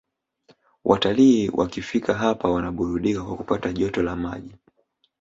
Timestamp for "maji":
4.15-4.55